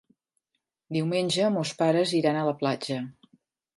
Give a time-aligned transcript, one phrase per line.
[0.97, 2.99] Diumenge mons pares iran a la platja.